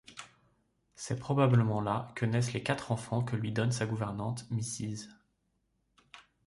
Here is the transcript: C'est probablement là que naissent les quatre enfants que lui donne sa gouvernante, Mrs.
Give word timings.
C'est 0.95 1.19
probablement 1.19 1.79
là 1.79 2.11
que 2.15 2.25
naissent 2.25 2.53
les 2.53 2.63
quatre 2.63 2.91
enfants 2.91 3.21
que 3.23 3.35
lui 3.35 3.51
donne 3.51 3.71
sa 3.71 3.85
gouvernante, 3.85 4.47
Mrs. 4.49 5.09